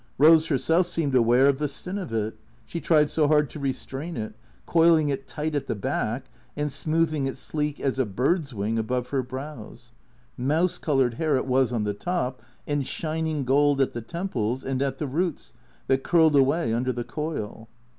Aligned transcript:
Eose 0.19 0.47
herself 0.47 0.87
seemed 0.87 1.13
aware 1.13 1.47
of 1.47 1.59
the 1.59 1.67
sin 1.67 1.99
of 1.99 2.11
it, 2.11 2.35
she 2.65 2.81
tried 2.81 3.07
so 3.07 3.27
hard 3.27 3.51
to 3.51 3.59
restrain 3.59 4.17
it, 4.17 4.33
coiling 4.65 5.09
it 5.09 5.27
tight 5.27 5.53
at 5.53 5.67
the 5.67 5.75
back, 5.75 6.25
and 6.57 6.71
smoothing 6.71 7.27
it 7.27 7.37
sleek 7.37 7.79
as 7.79 7.99
a 7.99 8.05
bird's 8.07 8.51
wing 8.51 8.79
above 8.79 9.09
her 9.09 9.21
brows. 9.21 9.91
Mouse 10.35 10.79
colored 10.79 11.13
hair 11.13 11.35
it 11.35 11.45
was 11.45 11.71
on 11.71 11.83
the 11.83 11.93
top, 11.93 12.41
and 12.65 12.87
shining 12.87 13.43
gold 13.45 13.79
at 13.79 13.93
the 13.93 14.01
temples 14.01 14.63
and 14.63 14.81
at 14.81 14.97
the 14.97 15.05
roots 15.05 15.53
that 15.85 16.01
curled 16.01 16.35
away 16.35 16.73
under 16.73 16.91
the 16.91 17.03
coil. 17.03 17.69